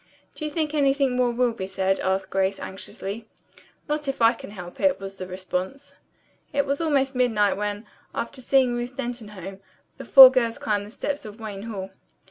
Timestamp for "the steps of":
10.87-11.39